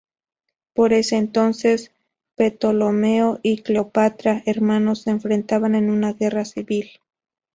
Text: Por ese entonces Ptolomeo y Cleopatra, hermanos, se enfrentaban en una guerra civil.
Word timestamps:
Por 0.73 0.93
ese 0.93 1.17
entonces 1.17 1.91
Ptolomeo 2.35 3.39
y 3.43 3.61
Cleopatra, 3.61 4.41
hermanos, 4.47 5.03
se 5.03 5.11
enfrentaban 5.11 5.75
en 5.75 5.91
una 5.91 6.13
guerra 6.13 6.43
civil. 6.43 6.89